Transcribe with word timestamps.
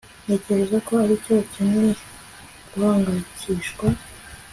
Ntekereza 0.25 0.77
ko 0.87 0.91
aricyo 1.03 1.31
ukeneye 1.43 1.91
guhangayikishwa 2.71 3.87